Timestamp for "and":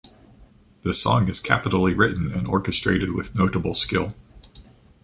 2.33-2.47